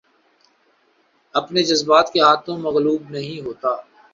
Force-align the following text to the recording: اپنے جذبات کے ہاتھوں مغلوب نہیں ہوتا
اپنے 1.35 1.63
جذبات 1.63 2.11
کے 2.13 2.19
ہاتھوں 2.21 2.57
مغلوب 2.57 3.01
نہیں 3.09 3.39
ہوتا 3.45 3.75